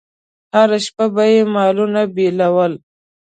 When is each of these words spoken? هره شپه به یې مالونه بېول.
هره 0.55 0.77
شپه 0.85 1.05
به 1.13 1.23
یې 1.33 1.41
مالونه 1.53 2.01
بېول. 2.15 2.73